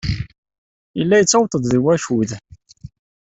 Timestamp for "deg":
1.69-1.83